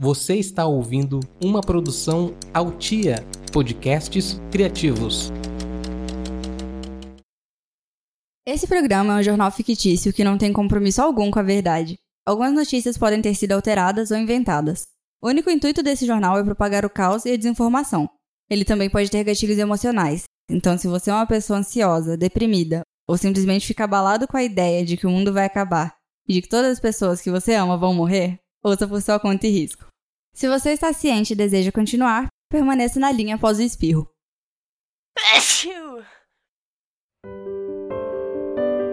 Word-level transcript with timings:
Você 0.00 0.36
está 0.36 0.64
ouvindo 0.64 1.18
uma 1.42 1.60
produção 1.60 2.32
Altia 2.54 3.16
Podcasts 3.52 4.40
Criativos. 4.48 5.32
Esse 8.46 8.68
programa 8.68 9.14
é 9.14 9.16
um 9.20 9.22
jornal 9.24 9.50
fictício 9.50 10.12
que 10.12 10.22
não 10.22 10.38
tem 10.38 10.52
compromisso 10.52 11.02
algum 11.02 11.32
com 11.32 11.40
a 11.40 11.42
verdade. 11.42 11.96
Algumas 12.24 12.52
notícias 12.52 12.96
podem 12.96 13.20
ter 13.20 13.34
sido 13.34 13.50
alteradas 13.50 14.12
ou 14.12 14.16
inventadas. 14.16 14.86
O 15.20 15.26
único 15.26 15.50
intuito 15.50 15.82
desse 15.82 16.06
jornal 16.06 16.38
é 16.38 16.44
propagar 16.44 16.84
o 16.84 16.90
caos 16.90 17.24
e 17.24 17.32
a 17.32 17.36
desinformação. 17.36 18.08
Ele 18.48 18.64
também 18.64 18.88
pode 18.88 19.10
ter 19.10 19.24
gatilhos 19.24 19.58
emocionais. 19.58 20.22
Então, 20.48 20.78
se 20.78 20.86
você 20.86 21.10
é 21.10 21.14
uma 21.14 21.26
pessoa 21.26 21.58
ansiosa, 21.58 22.16
deprimida 22.16 22.82
ou 23.08 23.18
simplesmente 23.18 23.66
fica 23.66 23.82
abalado 23.82 24.28
com 24.28 24.36
a 24.36 24.44
ideia 24.44 24.86
de 24.86 24.96
que 24.96 25.08
o 25.08 25.10
mundo 25.10 25.32
vai 25.32 25.44
acabar 25.44 25.96
e 26.28 26.34
de 26.34 26.42
que 26.42 26.48
todas 26.48 26.70
as 26.70 26.78
pessoas 26.78 27.20
que 27.20 27.32
você 27.32 27.54
ama 27.54 27.76
vão 27.76 27.92
morrer, 27.92 28.38
ouça 28.62 28.86
por 28.86 29.00
sua 29.02 29.18
conta 29.18 29.46
e 29.46 29.50
risco. 29.50 29.86
Se 30.34 30.48
você 30.48 30.70
está 30.70 30.92
ciente 30.92 31.32
e 31.32 31.36
deseja 31.36 31.72
continuar, 31.72 32.28
permaneça 32.50 33.00
na 33.00 33.10
linha 33.10 33.34
após 33.34 33.58
o 33.58 33.62
espirro. 33.62 34.08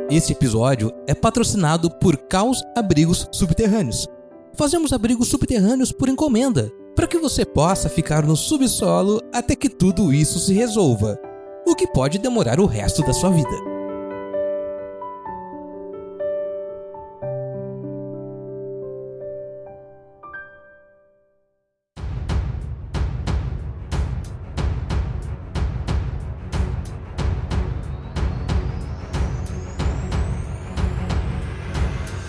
Este 0.10 0.34
episódio 0.34 0.91
é 1.08 1.14
patrocinado 1.14 1.90
por 1.90 2.18
Caos 2.18 2.64
Abrigos 2.76 3.28
Subterrâneos. 3.32 4.08
Fazemos 4.55 4.94
abrigos 4.94 5.28
subterrâneos 5.28 5.91
por 5.91 6.08
encomenda, 6.08 6.72
para 6.96 7.08
que 7.08 7.18
você 7.18 7.46
possa 7.46 7.90
ficar 7.90 8.26
no 8.26 8.36
subsolo 8.36 9.20
até 9.34 9.55
que 9.55 9.68
tudo 9.68 10.13
isso 10.13 10.40
se 10.40 10.54
resolva, 10.54 11.20
o 11.68 11.76
que 11.76 11.88
pode 11.88 12.18
demorar 12.18 12.60
o 12.60 12.66
resto 12.66 13.02
da 13.02 13.13
sua 13.13 13.32
vida. 13.32 13.75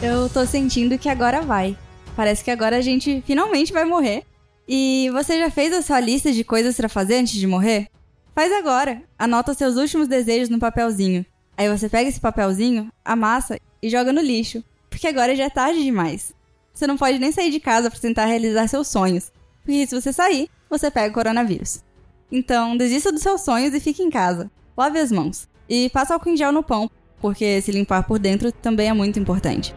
Eu 0.07 0.29
tô 0.29 0.47
sentindo 0.47 0.97
que 0.97 1.09
agora 1.09 1.43
vai. 1.43 1.77
Parece 2.15 2.45
que 2.45 2.51
agora 2.53 2.77
a 2.77 2.81
gente 2.81 3.25
finalmente 3.27 3.73
vai 3.73 3.85
morrer. 3.85 4.23
E 4.69 5.11
você 5.13 5.37
já 5.37 5.51
fez 5.51 5.73
a 5.73 5.83
sua 5.83 5.98
lista 5.98 6.31
de 6.31 6.45
coisas 6.45 6.77
para 6.77 6.89
fazer 6.89 7.17
antes 7.17 7.35
de 7.35 7.45
morrer? 7.45 7.89
Faz 8.33 8.53
agora. 8.53 9.03
Anota 9.19 9.53
seus 9.53 9.75
últimos 9.75 10.07
desejos 10.07 10.48
no 10.48 10.61
papelzinho. 10.61 11.27
Aí 11.57 11.69
você 11.69 11.89
pega 11.89 12.09
esse 12.09 12.21
papelzinho, 12.21 12.89
amassa 13.05 13.59
e 13.83 13.91
joga 13.91 14.13
no 14.13 14.21
lixo, 14.21 14.63
porque 14.89 15.09
agora 15.09 15.35
já 15.35 15.45
é 15.45 15.51
tarde 15.51 15.83
demais. 15.83 16.33
Você 16.73 16.87
não 16.87 16.97
pode 16.97 17.19
nem 17.19 17.33
sair 17.33 17.51
de 17.51 17.59
casa 17.59 17.91
para 17.91 17.98
tentar 17.98 18.27
realizar 18.27 18.69
seus 18.69 18.87
sonhos, 18.87 19.33
porque 19.65 19.89
se 19.89 20.01
você 20.01 20.13
sair, 20.13 20.48
você 20.70 20.89
pega 20.89 21.11
o 21.11 21.15
coronavírus. 21.15 21.83
Então, 22.31 22.77
desista 22.77 23.11
dos 23.11 23.23
seus 23.23 23.41
sonhos 23.41 23.75
e 23.75 23.81
fique 23.81 24.05
em 24.05 24.11
casa. 24.11 24.48
Lave 24.77 25.01
as 25.01 25.11
mãos 25.11 25.48
e 25.69 25.91
passa 25.91 26.15
álcool 26.15 26.31
em 26.31 26.37
gel 26.37 26.53
no 26.53 26.63
pão, 26.63 26.89
porque 27.20 27.61
se 27.61 27.73
limpar 27.73 28.05
por 28.05 28.20
dentro 28.20 28.53
também 28.53 28.89
é 28.89 28.93
muito 28.93 29.19
importante. 29.19 29.75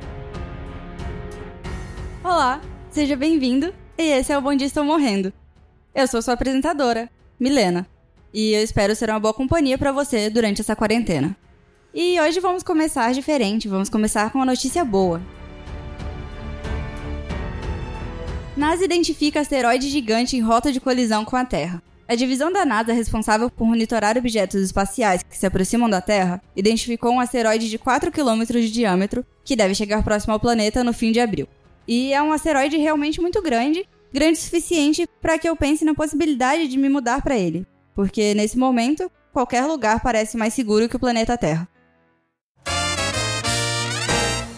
Olá, 2.31 2.61
seja 2.91 3.15
bem-vindo 3.15 3.73
e 3.97 4.03
esse 4.03 4.31
é 4.31 4.37
o 4.37 4.41
Bom 4.41 4.53
Dia 4.53 4.67
Estou 4.67 4.83
Morrendo. 4.83 5.33
Eu 5.95 6.05
sou 6.05 6.21
sua 6.21 6.35
apresentadora, 6.35 7.09
Milena, 7.39 7.87
e 8.31 8.51
eu 8.51 8.63
espero 8.63 8.95
ser 8.95 9.09
uma 9.09 9.19
boa 9.19 9.33
companhia 9.33 9.79
para 9.79 9.91
você 9.91 10.29
durante 10.29 10.61
essa 10.61 10.75
quarentena. 10.75 11.35
E 11.91 12.21
hoje 12.21 12.39
vamos 12.39 12.61
começar 12.61 13.11
diferente, 13.15 13.67
vamos 13.67 13.89
começar 13.89 14.31
com 14.31 14.37
uma 14.37 14.45
notícia 14.45 14.85
boa. 14.85 15.19
NASA 18.55 18.85
identifica 18.85 19.39
asteroide 19.39 19.89
gigante 19.89 20.37
em 20.37 20.41
rota 20.41 20.71
de 20.71 20.79
colisão 20.79 21.25
com 21.25 21.35
a 21.35 21.43
Terra. 21.43 21.81
A 22.07 22.13
divisão 22.13 22.51
da 22.51 22.63
NASA 22.63 22.93
responsável 22.93 23.49
por 23.49 23.65
monitorar 23.65 24.15
objetos 24.19 24.61
espaciais 24.61 25.23
que 25.23 25.35
se 25.35 25.47
aproximam 25.47 25.89
da 25.89 25.99
Terra 25.99 26.39
identificou 26.55 27.11
um 27.11 27.19
asteroide 27.19 27.67
de 27.67 27.79
4 27.79 28.11
km 28.11 28.43
de 28.45 28.71
diâmetro 28.71 29.25
que 29.43 29.55
deve 29.55 29.73
chegar 29.73 30.03
próximo 30.03 30.33
ao 30.33 30.39
planeta 30.39 30.83
no 30.83 30.93
fim 30.93 31.11
de 31.11 31.19
abril. 31.19 31.47
E 31.89 32.13
é 32.13 32.21
um 32.21 32.31
asteroide 32.31 32.77
realmente 32.77 33.19
muito 33.19 33.41
grande, 33.41 33.83
grande 34.13 34.37
o 34.37 34.41
suficiente 34.43 35.09
para 35.19 35.39
que 35.39 35.49
eu 35.49 35.55
pense 35.55 35.83
na 35.83 35.95
possibilidade 35.95 36.67
de 36.67 36.77
me 36.77 36.87
mudar 36.87 37.19
para 37.23 37.35
ele, 37.35 37.65
porque 37.95 38.35
nesse 38.35 38.59
momento 38.59 39.11
qualquer 39.33 39.65
lugar 39.65 39.99
parece 39.99 40.37
mais 40.37 40.53
seguro 40.53 40.87
que 40.87 40.95
o 40.95 40.99
planeta 40.99 41.35
Terra. 41.35 41.67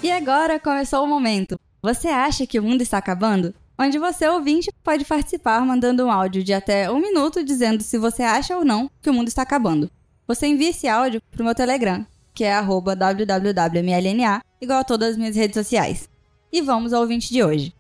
E 0.04 0.12
agora 0.12 0.60
começou 0.60 1.06
o 1.06 1.08
momento. 1.08 1.58
Você 1.82 2.10
acha 2.10 2.46
que 2.46 2.60
o 2.60 2.64
mundo 2.64 2.82
está 2.82 2.98
acabando? 2.98 3.56
Onde 3.80 3.98
você, 3.98 4.28
ouvinte, 4.28 4.70
pode 4.84 5.06
participar 5.06 5.66
mandando 5.66 6.06
um 6.06 6.12
áudio 6.12 6.44
de 6.44 6.54
até 6.54 6.92
um 6.92 7.00
minuto 7.00 7.46
dizendo 7.46 7.82
se 7.82 7.98
você 7.98 8.24
acha 8.24 8.58
ou 8.58 8.66
não 8.66 8.92
que 9.02 9.10
o 9.10 9.14
mundo 9.14 9.30
está 9.30 9.44
acabando. 9.44 9.90
Você 10.28 10.48
envia 10.48 10.72
esse 10.72 10.86
áudio 10.86 11.22
para 11.32 11.42
o 11.42 11.46
meu 11.46 11.56
Telegram, 11.56 12.06
que 12.34 12.44
é 12.44 12.62
www.mlna, 12.62 14.42
igual 14.60 14.80
a 14.80 14.84
todas 14.84 15.12
as 15.12 15.18
minhas 15.18 15.38
redes 15.38 15.56
sociais. 15.56 16.12
E 16.52 16.62
vamos 16.62 16.92
ao 16.92 17.02
ouvinte 17.02 17.32
de 17.32 17.42
hoje. 17.42 17.74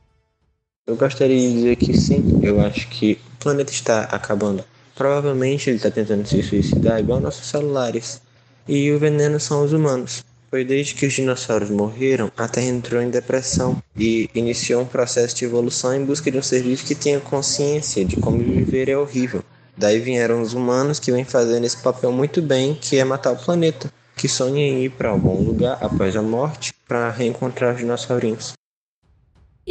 Eu 0.88 0.96
gostaria 0.96 1.38
de 1.38 1.54
dizer 1.54 1.76
que 1.76 1.98
sim, 1.98 2.40
eu 2.42 2.62
acho 2.62 2.88
que 2.88 3.20
o 3.36 3.44
planeta 3.44 3.72
está 3.72 4.04
acabando. 4.04 4.64
Provavelmente 4.96 5.70
ele 5.70 5.76
está 5.76 5.92
tentando 5.92 6.26
se 6.26 6.42
suicidar 6.42 7.00
igual 7.00 7.20
nossos 7.20 7.48
celulares. 7.48 8.22
E 8.66 8.90
o 8.92 8.98
veneno 8.98 9.40
são 9.42 9.66
os 9.66 9.74
humanos. 9.74 10.24
Foi 10.50 10.64
desde 10.64 10.96
que 10.96 11.06
os 11.06 11.14
dinossauros 11.14 11.70
morreram, 11.70 12.32
a 12.38 12.48
Terra 12.48 12.68
entrou 12.68 13.02
em 13.02 13.09
depressão 13.09 13.82
e 13.96 14.30
iniciou 14.34 14.82
um 14.82 14.86
processo 14.86 15.36
de 15.36 15.46
evolução 15.46 15.94
em 15.94 16.06
busca 16.06 16.32
de 16.32 16.38
um 16.38 16.42
ser 16.42 16.62
vivo 16.62 16.86
que 16.86 16.96
tenha 16.96 17.20
consciência 17.20 18.06
de 18.06 18.18
como 18.18 18.38
viver 18.38 18.88
é 18.88 18.98
horrível. 18.98 19.44
Daí 19.78 20.00
vieram 20.00 20.42
os 20.42 20.53
humanos 20.53 21.00
que 21.00 21.12
vêm 21.12 21.26
fazendo 21.26 21.66
esse 21.66 21.78
papel 21.78 22.12
muito 22.12 22.42
bem, 22.42 22.74
que 22.74 22.98
é 22.98 23.03
matar 23.03 23.32
o 23.32 23.38
planeta, 23.38 23.92
que 24.16 24.28
sonham 24.28 24.58
em 24.58 24.84
ir 24.84 24.92
para 24.92 25.09
algum 25.09 25.42
lugar 25.42 25.78
após 25.82 26.16
a 26.16 26.22
morte 26.22 26.74
para 26.88 27.09
reencontrar 27.09 27.74
os 27.74 27.80
dinossaurinhos. 27.80 28.53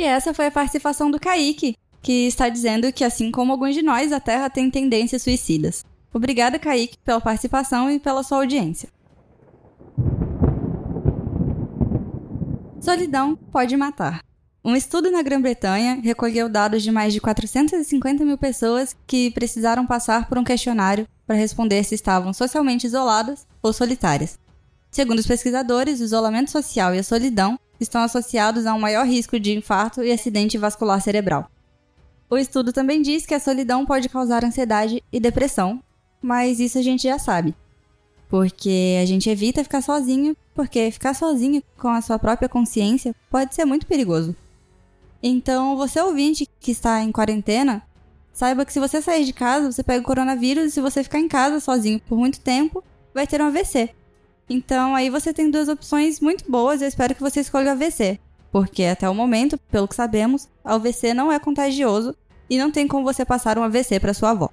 E 0.01 0.03
essa 0.03 0.33
foi 0.33 0.47
a 0.47 0.51
participação 0.51 1.11
do 1.11 1.21
Kaique, 1.21 1.77
que 2.01 2.27
está 2.27 2.49
dizendo 2.49 2.91
que, 2.91 3.05
assim 3.05 3.31
como 3.31 3.53
alguns 3.53 3.75
de 3.75 3.83
nós, 3.83 4.13
a 4.13 4.19
Terra 4.19 4.49
tem 4.49 4.71
tendências 4.71 5.21
suicidas. 5.21 5.85
Obrigada, 6.11 6.59
Kaique, 6.59 6.97
pela 7.05 7.21
participação 7.21 7.91
e 7.91 8.01
pela 8.01 8.23
sua 8.23 8.39
audiência. 8.39 8.89
Solidão 12.81 13.37
pode 13.37 13.77
matar. 13.77 14.25
Um 14.65 14.75
estudo 14.75 15.11
na 15.11 15.21
Grã-Bretanha 15.21 16.01
recolheu 16.03 16.49
dados 16.49 16.83
de 16.83 16.91
mais 16.91 17.13
de 17.13 17.21
450 17.21 18.25
mil 18.25 18.39
pessoas 18.39 18.97
que 19.07 19.31
precisaram 19.33 19.87
passar 19.87 20.31
por 20.31 20.39
um 20.39 20.45
questionário 20.45 21.07
para 21.27 21.37
responder 21.37 21.85
se 21.85 21.95
estavam 21.95 22.33
socialmente 22.33 22.87
isoladas 22.87 23.47
ou 23.63 23.71
solitárias. 23.71 24.39
Segundo 24.91 25.19
os 25.19 25.27
pesquisadores, 25.27 26.01
o 26.01 26.05
isolamento 26.05 26.51
social 26.51 26.95
e 26.95 26.99
a 26.99 27.03
solidão 27.03 27.59
estão 27.81 28.03
associados 28.03 28.67
a 28.67 28.75
um 28.75 28.79
maior 28.79 29.07
risco 29.07 29.41
de 29.41 29.57
infarto 29.57 30.03
e 30.03 30.13
acidente 30.13 30.59
vascular 30.59 31.01
cerebral. 31.01 31.51
O 32.29 32.39
estudo 32.39 32.73
também 32.73 33.03
diz 33.03 33.27
que 33.27 33.35
a 33.35 33.41
solidão 33.41 33.85
pode 33.85 34.09
causar 34.09 34.45
ansiedade 34.45 35.03
e 35.13 35.19
depressão, 35.19 35.83
mas 36.23 36.61
isso 36.61 36.79
a 36.79 36.83
gente 36.83 37.03
já 37.03 37.19
sabe. 37.19 37.55
Porque 38.29 38.99
a 39.03 39.05
gente 39.05 39.29
evita 39.29 39.65
ficar 39.65 39.83
sozinho, 39.83 40.37
porque 40.55 40.91
ficar 40.93 41.15
sozinho 41.15 41.61
com 41.77 41.89
a 41.89 42.01
sua 42.01 42.19
própria 42.19 42.49
consciência 42.49 43.15
pode 43.29 43.55
ser 43.55 43.65
muito 43.65 43.87
perigoso. 43.87 44.37
Então, 45.23 45.77
você 45.77 46.01
ouvinte 46.01 46.47
que 46.61 46.71
está 46.71 47.03
em 47.03 47.11
quarentena, 47.11 47.83
saiba 48.33 48.65
que 48.65 48.73
se 48.73 48.79
você 48.79 49.03
sair 49.03 49.25
de 49.25 49.33
casa, 49.33 49.73
você 49.73 49.83
pega 49.83 50.01
o 50.01 50.07
coronavírus 50.07 50.67
e 50.67 50.71
se 50.71 50.81
você 50.81 51.03
ficar 51.03 51.19
em 51.19 51.29
casa 51.29 51.59
sozinho 51.59 52.01
por 52.09 52.17
muito 52.17 52.41
tempo, 52.41 52.85
vai 53.13 53.27
ter 53.27 53.43
um 53.43 53.47
AVC. 53.47 53.91
Então, 54.53 54.97
aí 54.97 55.09
você 55.09 55.33
tem 55.33 55.49
duas 55.49 55.69
opções 55.69 56.19
muito 56.19 56.51
boas 56.51 56.83
eu 56.83 56.89
espero 56.89 57.15
que 57.15 57.21
você 57.21 57.39
escolha 57.39 57.69
o 57.69 57.71
AVC. 57.71 58.19
Porque 58.51 58.83
até 58.83 59.09
o 59.09 59.15
momento, 59.15 59.57
pelo 59.71 59.87
que 59.87 59.95
sabemos, 59.95 60.49
o 60.65 60.69
AVC 60.71 61.15
não 61.15 61.31
é 61.31 61.39
contagioso 61.39 62.17
e 62.51 62.59
não 62.59 62.73
tem 62.73 62.89
como 62.89 63.05
você 63.05 63.25
passar 63.25 63.57
um 63.57 63.63
AVC 63.63 64.01
para 64.01 64.13
sua 64.13 64.31
avó. 64.31 64.51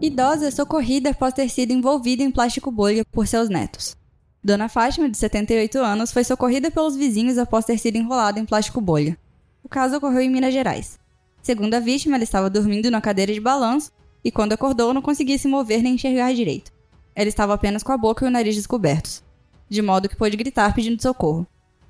Idosa 0.00 0.50
socorrida 0.50 1.10
após 1.10 1.34
ter 1.34 1.50
sido 1.50 1.72
envolvida 1.72 2.22
em 2.22 2.30
plástico 2.30 2.72
bolha 2.72 3.04
por 3.12 3.26
seus 3.26 3.50
netos. 3.50 3.94
Dona 4.42 4.70
Fátima, 4.70 5.10
de 5.10 5.18
78 5.18 5.76
anos, 5.76 6.10
foi 6.10 6.24
socorrida 6.24 6.70
pelos 6.70 6.96
vizinhos 6.96 7.36
após 7.36 7.66
ter 7.66 7.76
sido 7.76 7.96
enrolada 7.96 8.40
em 8.40 8.46
plástico 8.46 8.80
bolha. 8.80 9.18
O 9.62 9.68
caso 9.68 9.98
ocorreu 9.98 10.22
em 10.22 10.30
Minas 10.30 10.54
Gerais. 10.54 10.98
Segundo 11.42 11.74
a 11.74 11.80
vítima, 11.80 12.16
ela 12.16 12.24
estava 12.24 12.48
dormindo 12.48 12.90
na 12.90 13.02
cadeira 13.02 13.30
de 13.30 13.40
balanço 13.40 13.92
e, 14.24 14.30
quando 14.30 14.52
acordou, 14.52 14.92
não 14.92 15.02
conseguia 15.02 15.38
se 15.38 15.48
mover 15.48 15.82
nem 15.82 15.94
enxergar 15.94 16.32
direito. 16.34 16.72
Ela 17.14 17.28
estava 17.28 17.54
apenas 17.54 17.82
com 17.82 17.92
a 17.92 17.96
boca 17.96 18.24
e 18.24 18.28
o 18.28 18.30
nariz 18.30 18.54
descobertos, 18.54 19.22
de 19.68 19.82
modo 19.82 20.08
que 20.08 20.16
pôde 20.16 20.36
gritar 20.36 20.74
pedindo 20.74 21.00
socorro. 21.00 21.46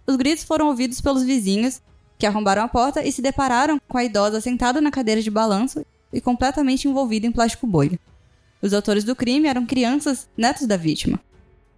Os 0.06 0.16
gritos 0.16 0.44
foram 0.44 0.68
ouvidos 0.68 1.00
pelos 1.00 1.22
vizinhos, 1.22 1.80
que 2.18 2.26
arrombaram 2.26 2.62
a 2.62 2.68
porta 2.68 3.02
e 3.02 3.10
se 3.10 3.22
depararam 3.22 3.80
com 3.88 3.96
a 3.96 4.04
idosa 4.04 4.40
sentada 4.40 4.80
na 4.80 4.90
cadeira 4.90 5.22
de 5.22 5.30
balanço 5.30 5.84
e 6.12 6.20
completamente 6.20 6.86
envolvida 6.86 7.26
em 7.26 7.32
plástico 7.32 7.66
bolha. 7.66 7.98
Os 8.60 8.74
autores 8.74 9.04
do 9.04 9.16
crime 9.16 9.48
eram 9.48 9.64
crianças, 9.64 10.28
netos 10.36 10.66
da 10.66 10.76
vítima. 10.76 11.18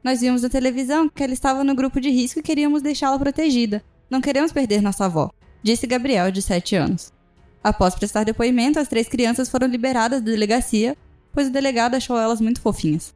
Nós 0.03 0.21
vimos 0.21 0.43
na 0.43 0.49
televisão 0.49 1.09
que 1.09 1.23
ela 1.23 1.33
estava 1.33 1.63
no 1.63 1.77
grupo 1.77 2.01
de 2.01 2.11
risco 2.11 2.41
e 2.41 2.43
queríamos 2.43 2.83
deixá-la 2.83 3.19
protegida, 3.19 3.85
Não 4.11 4.21
queremos 4.21 4.53
perder 4.53 4.83
nossa 4.83 5.05
avó, 5.05 5.31
disse 5.63 5.87
Gabriel, 5.87 6.31
de 6.31 6.43
7 6.43 6.77
anos. 6.77 7.13
Após 7.63 7.95
prestar 7.95 8.25
depoimento, 8.25 8.81
as 8.81 8.89
três 8.89 9.09
crianças 9.09 9.49
foram 9.49 9.69
liberadas 9.69 10.21
da 10.21 10.31
delegacia, 10.31 10.97
pois 11.33 11.47
o 11.47 11.53
delegado 11.53 11.95
achou 11.95 12.19
elas 12.19 12.41
muito 12.41 12.61
fofinhas. 12.61 13.15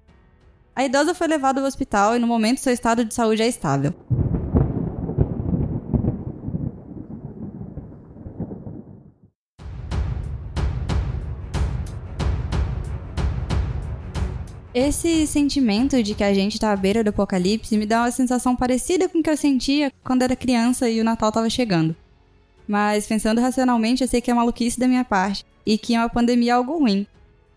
A 0.75 0.85
idosa 0.85 1.15
foi 1.15 1.27
levada 1.27 1.61
ao 1.61 1.67
hospital 1.67 2.15
e 2.15 2.19
no 2.19 2.27
momento 2.27 2.61
seu 2.61 2.73
estado 2.73 3.05
de 3.05 3.13
saúde 3.13 3.43
é 3.43 3.49
estável. 3.49 3.93
Esse 14.73 15.27
sentimento 15.27 16.03
de 16.03 16.15
que 16.15 16.23
a 16.23 16.35
gente 16.35 16.61
tá 16.61 16.71
à 16.71 16.77
beira 16.77 17.03
do 17.03 17.09
apocalipse 17.09 17.79
me 17.79 17.87
dá 17.87 18.03
uma 18.03 18.11
sensação 18.11 18.55
parecida 18.55 19.09
com 19.09 19.19
o 19.19 19.23
que 19.23 19.31
eu 19.31 19.37
sentia 19.37 19.91
quando 20.05 20.21
era 20.21 20.37
criança 20.37 20.89
e 20.89 21.01
o 21.01 21.05
Natal 21.05 21.33
tava 21.33 21.49
chegando. 21.49 21.97
Mas 22.67 23.07
pensando 23.07 23.41
racionalmente, 23.41 24.03
eu 24.03 24.09
sei 24.09 24.21
que 24.21 24.31
é 24.31 24.35
maluquice 24.35 24.79
da 24.79 24.89
minha 24.89 25.05
parte 25.05 25.45
e 25.65 25.79
que 25.79 25.95
é 25.95 25.99
uma 25.99 26.09
pandemia 26.09 26.57
algo 26.57 26.79
ruim. 26.79 27.07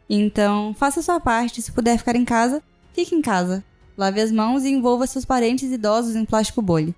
Então, 0.10 0.74
faça 0.74 1.00
a 1.00 1.04
sua 1.04 1.20
parte, 1.20 1.62
se 1.62 1.72
puder 1.72 1.98
ficar 1.98 2.16
em 2.16 2.26
casa, 2.26 2.62
fique 2.94 3.16
em 3.16 3.22
casa. 3.22 3.64
Lave 3.98 4.22
as 4.22 4.32
mãos 4.32 4.64
e 4.64 4.70
envolva 4.70 5.06
seus 5.06 5.26
parentes 5.26 5.72
idosos 5.72 6.16
em 6.16 6.26
plástico 6.26 6.62
bolha. 6.62 6.96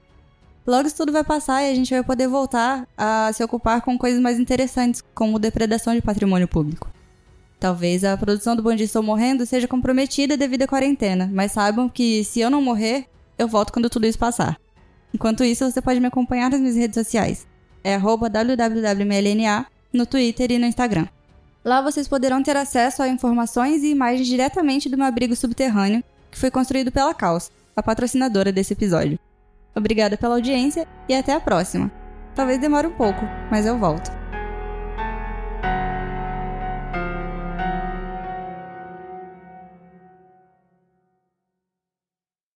Logo 0.65 0.87
isso 0.87 0.95
tudo 0.95 1.11
vai 1.11 1.23
passar 1.23 1.63
e 1.63 1.71
a 1.71 1.75
gente 1.75 1.89
vai 1.89 2.03
poder 2.03 2.27
voltar 2.27 2.87
a 2.95 3.31
se 3.33 3.43
ocupar 3.43 3.81
com 3.81 3.97
coisas 3.97 4.21
mais 4.21 4.39
interessantes, 4.39 5.03
como 5.13 5.39
depredação 5.39 5.93
de 5.95 6.01
patrimônio 6.01 6.47
público. 6.47 6.89
Talvez 7.59 8.03
a 8.03 8.15
produção 8.15 8.55
do 8.55 8.63
Bom 8.63 8.73
Dia 8.73 8.85
Estou 8.85 9.03
Morrendo 9.03 9.45
seja 9.45 9.67
comprometida 9.67 10.37
devido 10.37 10.63
à 10.63 10.67
quarentena, 10.67 11.29
mas 11.31 11.51
saibam 11.51 11.89
que 11.89 12.23
se 12.23 12.39
eu 12.39 12.49
não 12.49 12.61
morrer, 12.61 13.05
eu 13.37 13.47
volto 13.47 13.73
quando 13.73 13.89
tudo 13.89 14.05
isso 14.05 14.17
passar. 14.17 14.59
Enquanto 15.13 15.43
isso, 15.43 15.69
você 15.69 15.81
pode 15.81 15.99
me 15.99 16.07
acompanhar 16.07 16.49
nas 16.49 16.59
minhas 16.59 16.75
redes 16.75 16.95
sociais. 16.95 17.45
É 17.83 17.97
www.mlna 17.97 19.65
no 19.93 20.05
Twitter 20.05 20.51
e 20.51 20.59
no 20.59 20.65
Instagram. 20.65 21.07
Lá 21.63 21.81
vocês 21.81 22.07
poderão 22.07 22.41
ter 22.41 22.57
acesso 22.57 23.03
a 23.03 23.07
informações 23.07 23.83
e 23.83 23.91
imagens 23.91 24.27
diretamente 24.27 24.89
do 24.89 24.97
meu 24.97 25.05
abrigo 25.05 25.35
subterrâneo, 25.35 26.03
que 26.31 26.39
foi 26.39 26.49
construído 26.49 26.91
pela 26.91 27.13
Caos, 27.13 27.51
a 27.75 27.83
patrocinadora 27.83 28.51
desse 28.51 28.73
episódio. 28.73 29.19
Obrigada 29.75 30.17
pela 30.17 30.35
audiência 30.35 30.87
e 31.07 31.13
até 31.13 31.33
a 31.33 31.39
próxima. 31.39 31.91
Talvez 32.35 32.59
demore 32.59 32.87
um 32.87 32.93
pouco, 32.93 33.21
mas 33.49 33.65
eu 33.65 33.77
volto. 33.77 34.20